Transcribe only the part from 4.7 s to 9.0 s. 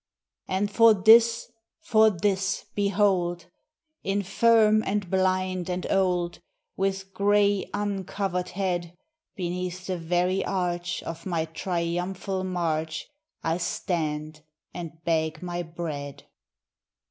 and blind and old. With gray, uncovered head,